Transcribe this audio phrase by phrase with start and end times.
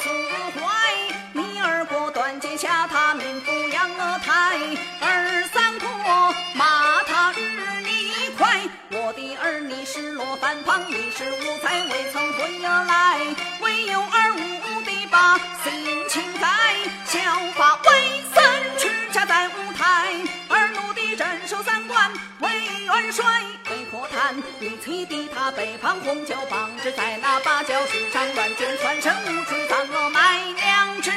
[0.00, 0.08] 四
[0.58, 0.66] 怀，
[1.32, 4.56] 你二哥断剑下他，民抚养儿太；
[5.00, 5.86] 二三哥
[6.54, 13.20] 骂他日你快，我的儿女失落反叛，一事无才未曾回来，
[13.60, 16.48] 唯有二五的把心情改，
[17.04, 17.20] 小
[17.54, 20.12] 法为三持家在五台，
[20.48, 22.50] 二奴的镇守三关为
[22.84, 23.24] 元帅。
[24.18, 31.10] 为可叹与妻的他背旁红酒绑着在那芭蕉树上乱卷穿身无处葬了卖娘之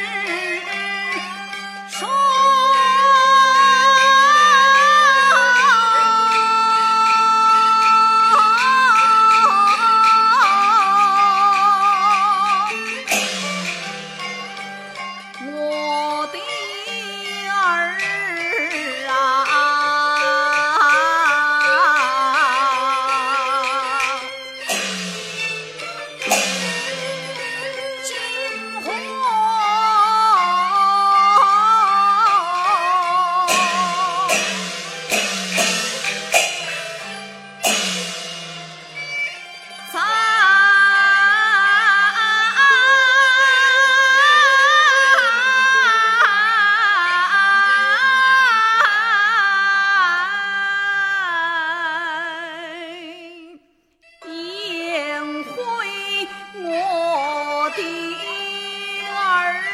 [59.31, 59.70] 儿